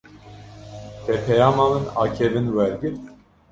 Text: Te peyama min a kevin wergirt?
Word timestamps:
Te 1.03 1.13
peyama 1.25 1.63
min 1.73 1.85
a 2.01 2.03
kevin 2.15 2.47
wergirt? 2.55 3.03